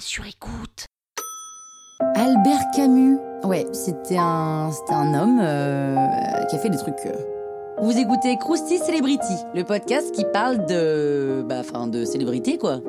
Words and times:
sur. 0.00 0.24
Albert 2.14 2.70
Camus. 2.74 3.18
Ouais, 3.44 3.66
c'était 3.72 4.16
un, 4.18 4.70
c'était 4.72 4.92
un 4.94 5.14
homme 5.14 5.40
euh, 5.42 6.44
qui 6.50 6.56
a 6.56 6.58
fait 6.58 6.70
des 6.70 6.78
trucs. 6.78 6.94
euh. 7.06 7.14
Vous 7.80 7.96
écoutez 7.96 8.36
Krusty 8.38 8.78
Celebrity, 8.78 9.34
le 9.54 9.62
podcast 9.64 10.12
qui 10.12 10.24
parle 10.32 10.66
de, 10.66 11.44
bah, 11.48 11.62
de 11.86 12.04
célébrité 12.04 12.58
quoi. 12.58 12.80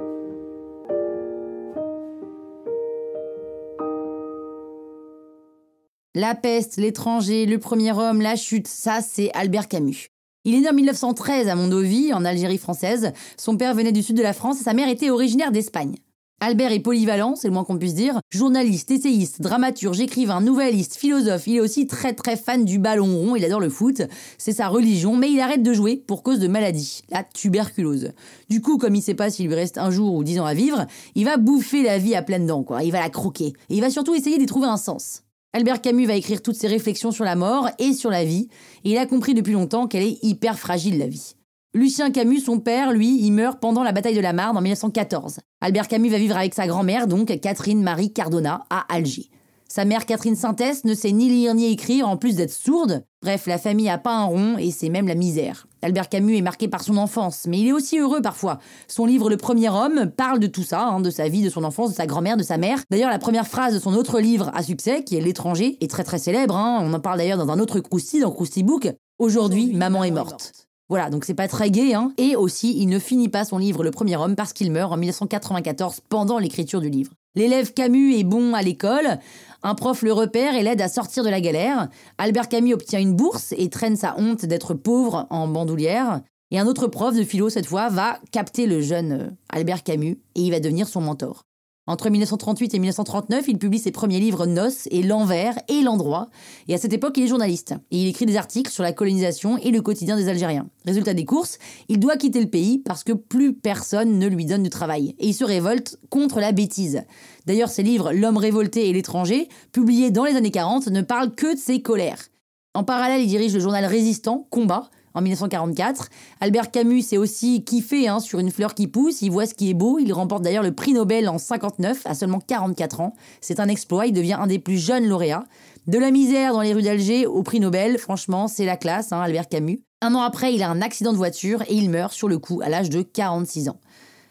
La 6.16 6.34
peste, 6.34 6.78
l'étranger, 6.78 7.46
le 7.46 7.60
premier 7.60 7.92
homme, 7.92 8.22
la 8.22 8.36
chute, 8.36 8.68
ça 8.68 9.00
c'est 9.02 9.32
Albert 9.34 9.68
Camus. 9.68 10.10
Il 10.44 10.56
est 10.56 10.62
né 10.62 10.70
en 10.70 10.74
1913 10.74 11.50
à 11.50 11.56
Mondovie, 11.56 12.14
en 12.14 12.26
Algérie 12.26 12.58
française. 12.58 13.14
Son 13.38 13.58
père 13.58 13.76
venait 13.76 13.92
du 13.92 14.02
sud 14.02 14.18
de 14.18 14.24
la 14.24 14.34
France 14.34 14.62
et 14.62 14.64
sa 14.64 14.74
mère 14.74 14.90
était 14.90 15.12
originaire 15.12 15.52
d'Espagne. 15.52 15.96
Albert 16.42 16.72
est 16.72 16.80
polyvalent, 16.80 17.36
c'est 17.36 17.50
le 17.50 17.54
moins 17.54 17.66
qu'on 17.66 17.78
puisse 17.78 17.94
dire. 17.94 18.22
Journaliste, 18.30 18.92
essayiste, 18.92 19.42
dramaturge, 19.42 20.00
écrivain, 20.00 20.40
nouvelliste, 20.40 20.96
philosophe. 20.96 21.48
Il 21.48 21.58
est 21.58 21.60
aussi 21.60 21.86
très 21.86 22.14
très 22.14 22.38
fan 22.38 22.64
du 22.64 22.80
ballon 22.80 23.14
rond, 23.14 23.36
il 23.36 23.44
adore 23.44 23.60
le 23.60 23.70
foot. 23.70 24.04
C'est 24.38 24.54
sa 24.54 24.70
religion, 24.70 25.18
mais 25.18 25.30
il 25.30 25.42
arrête 25.42 25.64
de 25.64 25.74
jouer 25.74 25.98
pour 25.98 26.24
cause 26.24 26.40
de 26.40 26.48
maladie, 26.48 27.02
la 27.10 27.26
tuberculose. 27.26 28.14
Du 28.50 28.62
coup, 28.62 28.78
comme 28.78 28.96
il 28.96 29.02
sait 29.02 29.16
pas 29.16 29.30
s'il 29.30 29.48
lui 29.48 29.56
reste 29.56 29.78
un 29.78 29.92
jour 29.92 30.14
ou 30.14 30.24
dix 30.24 30.40
ans 30.40 30.46
à 30.46 30.54
vivre, 30.54 30.86
il 31.16 31.26
va 31.26 31.36
bouffer 31.36 31.84
la 31.84 31.98
vie 31.98 32.16
à 32.16 32.22
pleines 32.22 32.48
dents, 32.48 32.64
quoi. 32.64 32.84
Il 32.84 32.92
va 32.92 33.02
la 33.02 33.10
croquer. 33.10 33.54
Et 33.70 33.76
il 33.76 33.82
va 33.82 33.90
surtout 33.90 34.16
essayer 34.16 34.38
d'y 34.38 34.46
trouver 34.46 34.68
un 34.68 34.78
sens. 34.78 35.24
Albert 35.52 35.82
Camus 35.82 36.06
va 36.06 36.14
écrire 36.14 36.42
toutes 36.42 36.56
ses 36.56 36.68
réflexions 36.68 37.12
sur 37.12 37.26
la 37.26 37.36
mort 37.36 37.70
et 37.80 37.94
sur 37.94 38.12
la 38.12 38.24
vie, 38.24 38.48
et 38.86 38.92
il 38.92 38.98
a 38.98 39.06
compris 39.06 39.34
depuis 39.34 39.54
longtemps 39.54 39.88
qu'elle 39.88 40.04
est 40.04 40.24
hyper 40.24 40.58
fragile 40.58 41.00
la 41.00 41.08
vie. 41.08 41.34
Lucien 41.76 42.10
Camus, 42.10 42.40
son 42.40 42.60
père, 42.60 42.94
lui, 42.94 43.22
il 43.22 43.32
meurt 43.32 43.60
pendant 43.60 43.84
la 43.84 43.92
bataille 43.92 44.16
de 44.16 44.22
la 44.22 44.34
Marne 44.34 44.58
en 44.58 44.62
1914. 44.62 45.38
Albert 45.62 45.88
Camus 45.88 46.10
va 46.10 46.18
vivre 46.18 46.36
avec 46.36 46.56
sa 46.56 46.66
grand-mère, 46.66 47.06
donc 47.06 47.28
Catherine 47.42 47.84
Marie 47.84 48.12
Cardona, 48.12 48.64
à 48.72 48.92
Alger. 48.92 49.30
Sa 49.68 49.86
mère 49.86 50.08
Catherine 50.08 50.36
Sintès 50.36 50.84
ne 50.84 50.96
sait 50.96 51.12
ni 51.12 51.30
lire 51.30 51.54
ni 51.54 51.72
écrire, 51.72 52.10
en 52.10 52.18
plus 52.18 52.36
d'être 52.36 52.52
sourde. 52.52 53.04
Bref, 53.22 53.46
la 53.46 53.60
famille 53.60 53.88
a 53.88 54.00
pas 54.00 54.16
un 54.16 54.24
rond 54.24 54.58
et 54.58 54.72
c'est 54.72 54.90
même 54.90 55.08
la 55.08 55.14
misère. 55.14 55.68
Albert 55.84 56.10
Camus 56.10 56.38
est 56.38 56.42
marqué 56.42 56.68
par 56.68 56.82
son 56.82 56.98
enfance, 56.98 57.46
mais 57.48 57.60
il 57.60 57.68
est 57.68 57.72
aussi 57.72 58.00
heureux 58.00 58.24
parfois. 58.24 58.58
Son 58.88 59.06
livre 59.06 59.30
Le 59.30 59.38
Premier 59.38 59.70
Homme 59.70 60.10
parle 60.18 60.40
de 60.40 60.48
tout 60.48 60.64
ça, 60.64 60.88
hein, 60.88 61.02
de 61.02 61.12
sa 61.12 61.30
vie, 61.30 61.44
de 61.44 61.52
son 61.52 61.64
enfance, 61.64 61.92
de 61.92 61.96
sa 61.96 62.08
grand-mère, 62.08 62.36
de 62.36 62.42
sa 62.42 62.58
mère. 62.58 62.80
D'ailleurs, 62.90 63.12
la 63.12 63.20
première 63.20 63.46
phrase 63.46 63.76
de 63.76 63.80
son 63.80 63.94
autre 63.94 64.20
livre 64.20 64.50
à 64.56 64.64
succès, 64.64 65.04
qui 65.04 65.18
est 65.18 65.22
L'étranger, 65.22 65.78
est 65.82 65.92
très 65.92 66.04
très 66.04 66.18
célèbre. 66.18 66.58
hein. 66.58 66.80
On 66.82 66.92
en 66.96 67.00
parle 67.00 67.20
d'ailleurs 67.20 67.38
dans 67.38 67.52
un 67.52 67.60
autre 67.60 67.80
Krusty, 67.80 68.22
dans 68.22 68.32
Krusty 68.32 68.64
Book. 68.64 68.92
Aujourd'hui, 69.20 69.72
maman 69.74 70.04
est 70.04 70.10
morte. 70.10 70.69
Voilà, 70.90 71.12
donc 71.12 71.24
c'est 71.24 71.36
pas 71.36 71.48
très 71.48 71.70
gai, 71.70 71.94
hein. 71.94 72.12
Et 72.18 72.36
aussi, 72.36 72.76
il 72.80 72.88
ne 72.88 72.98
finit 72.98 73.30
pas 73.30 73.46
son 73.46 73.60
livre 73.60 73.84
Le 73.84 73.92
Premier 73.92 74.18
Homme 74.18 74.36
parce 74.36 74.54
qu'il 74.54 74.72
meurt 74.72 74.92
en 74.92 74.98
1994 74.98 76.02
pendant 76.10 76.40
l'écriture 76.40 76.82
du 76.82 76.90
livre. 76.90 77.12
L'élève 77.36 77.74
Camus 77.74 78.16
est 78.16 78.24
bon 78.24 78.56
à 78.56 78.64
l'école, 78.64 79.20
un 79.62 79.76
prof 79.76 80.02
le 80.02 80.12
repère 80.12 80.56
et 80.56 80.64
l'aide 80.64 80.82
à 80.82 80.88
sortir 80.88 81.24
de 81.24 81.30
la 81.30 81.42
galère. 81.42 81.90
Albert 82.18 82.50
Camus 82.50 82.74
obtient 82.74 83.00
une 83.00 83.16
bourse 83.16 83.54
et 83.56 83.70
traîne 83.70 83.96
sa 83.96 84.18
honte 84.18 84.46
d'être 84.46 84.74
pauvre 84.74 85.28
en 85.30 85.48
bandoulière. 85.48 86.22
Et 86.50 86.58
un 86.58 86.66
autre 86.66 86.88
prof 86.88 87.16
de 87.16 87.24
philo, 87.24 87.50
cette 87.50 87.68
fois, 87.68 87.90
va 87.90 88.20
capter 88.32 88.66
le 88.66 88.82
jeune 88.82 89.12
euh, 89.12 89.30
Albert 89.50 89.84
Camus 89.84 90.18
et 90.34 90.42
il 90.42 90.50
va 90.50 90.60
devenir 90.60 90.88
son 90.88 91.02
mentor. 91.02 91.46
Entre 91.90 92.12
1938 92.12 92.76
et 92.76 92.78
1939, 92.78 93.46
il 93.48 93.58
publie 93.58 93.80
ses 93.80 93.90
premiers 93.90 94.20
livres 94.20 94.46
Noces 94.46 94.88
et 94.92 95.02
L'Envers 95.02 95.58
et 95.70 95.82
L'Endroit. 95.82 96.30
Et 96.68 96.76
à 96.76 96.78
cette 96.78 96.94
époque, 96.94 97.18
il 97.18 97.24
est 97.24 97.28
journaliste. 97.28 97.74
Et 97.90 98.04
il 98.04 98.08
écrit 98.08 98.28
des 98.28 98.38
articles 98.38 98.72
sur 98.72 98.84
la 98.84 98.94
colonisation 98.94 99.58
et 99.58 99.72
le 99.72 99.82
quotidien 99.82 100.16
des 100.16 100.28
Algériens. 100.28 100.68
Résultat 100.86 101.16
des 101.16 101.26
courses, 101.26 101.58
il 101.88 102.00
doit 102.00 102.16
quitter 102.16 102.42
le 102.42 102.48
pays 102.48 102.78
parce 102.78 103.04
que 103.04 103.14
plus 103.14 103.56
personne 103.56 104.20
ne 104.20 104.28
lui 104.28 104.46
donne 104.46 104.62
du 104.62 104.70
travail. 104.70 105.16
Et 105.18 105.30
il 105.30 105.34
se 105.34 105.44
révolte 105.44 105.98
contre 106.12 106.40
la 106.40 106.52
bêtise. 106.52 107.02
D'ailleurs, 107.48 107.70
ses 107.70 107.82
livres 107.82 108.14
L'homme 108.14 108.38
révolté 108.38 108.88
et 108.88 108.94
l'étranger, 108.94 109.50
publiés 109.72 110.12
dans 110.12 110.26
les 110.26 110.36
années 110.36 110.52
40, 110.52 110.90
ne 110.90 111.02
parlent 111.02 111.34
que 111.34 111.56
de 111.56 111.60
ses 111.60 111.82
colères. 111.82 112.28
En 112.76 112.84
parallèle, 112.84 113.24
il 113.24 113.28
dirige 113.28 113.56
le 113.56 113.62
journal 113.62 113.86
résistant, 113.86 114.48
Combat, 114.52 114.92
en 115.14 115.22
1944. 115.22 116.10
Albert 116.42 116.72
Camus 116.72 117.02
s'est 117.02 117.18
aussi 117.18 117.64
kiffé 117.64 118.08
hein, 118.08 118.20
sur 118.20 118.40
une 118.40 118.52
fleur 118.52 118.74
qui 118.74 118.88
pousse, 118.88 119.22
il 119.22 119.32
voit 119.32 119.46
ce 119.46 119.54
qui 119.54 119.70
est 119.70 119.74
beau, 119.74 120.00
il 120.00 120.12
remporte 120.14 120.44
d'ailleurs 120.44 120.64
le 120.64 120.74
prix 120.74 120.94
Nobel 120.94 121.30
en 121.30 121.38
59 121.38 122.02
à 122.06 122.14
seulement 122.14 122.40
44 122.40 123.02
ans. 123.02 123.14
C'est 123.42 123.60
un 123.60 123.68
exploit, 123.68 124.08
il 124.08 124.14
devient 124.14 124.38
un 124.40 124.48
des 124.48 124.60
plus 124.60 124.78
jeunes 124.78 125.08
lauréats. 125.08 125.46
De 125.88 125.98
la 125.98 126.12
misère 126.12 126.54
dans 126.54 126.62
les 126.62 126.74
rues 126.74 126.84
d'Alger 126.84 127.26
au 127.26 127.42
prix 127.42 127.60
Nobel, 127.60 127.98
franchement, 127.98 128.48
c'est 128.48 128.66
la 128.66 128.78
classe, 128.78 129.12
hein, 129.12 129.22
Albert 129.22 129.50
Camus. 129.50 129.82
Un 130.02 130.16
an 130.16 130.22
après, 130.22 130.54
il 130.54 130.64
a 130.64 130.70
un 130.70 130.82
accident 130.82 131.12
de 131.12 131.18
voiture 131.18 131.64
et 131.64 131.74
il 131.74 131.90
meurt 131.90 132.14
sur 132.14 132.30
le 132.30 132.38
coup 132.38 132.62
à 132.64 132.70
l'âge 132.70 132.90
de 132.90 133.02
46 133.02 133.70
ans. 133.70 133.80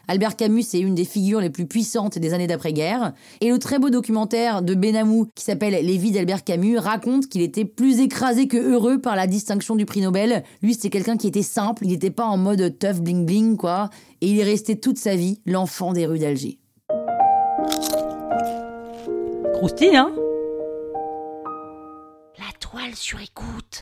Albert 0.09 0.35
Camus 0.35 0.65
est 0.73 0.79
une 0.79 0.95
des 0.95 1.05
figures 1.05 1.39
les 1.39 1.51
plus 1.51 1.67
puissantes 1.67 2.17
des 2.17 2.33
années 2.33 2.47
d'après-guerre. 2.47 3.13
Et 3.41 3.51
le 3.51 3.59
très 3.59 3.77
beau 3.77 3.91
documentaire 3.91 4.63
de 4.63 4.73
Benamou 4.73 5.27
qui 5.35 5.43
s'appelle 5.43 5.85
Les 5.85 5.97
vies 5.97 6.09
d'Albert 6.09 6.43
Camus 6.43 6.79
raconte 6.79 7.27
qu'il 7.27 7.43
était 7.43 7.63
plus 7.63 7.99
écrasé 7.99 8.47
que 8.47 8.57
heureux 8.57 8.99
par 8.99 9.15
la 9.15 9.27
distinction 9.27 9.75
du 9.75 9.85
prix 9.85 10.01
Nobel. 10.01 10.43
Lui, 10.63 10.73
c'était 10.73 10.89
quelqu'un 10.89 11.15
qui 11.15 11.27
était 11.27 11.43
simple, 11.43 11.85
il 11.85 11.91
n'était 11.91 12.09
pas 12.09 12.25
en 12.25 12.37
mode 12.37 12.79
tough 12.79 13.01
bling 13.01 13.23
bling, 13.23 13.55
quoi. 13.55 13.91
Et 14.21 14.31
il 14.31 14.39
est 14.39 14.43
resté 14.43 14.79
toute 14.79 14.97
sa 14.97 15.15
vie 15.15 15.41
l'enfant 15.45 15.93
des 15.93 16.07
rues 16.07 16.17
d'Alger. 16.17 16.57
Croustille, 19.53 19.95
hein? 19.95 20.11
La 22.39 22.51
toile 22.59 22.95
sur 22.95 23.19
écoute. 23.21 23.81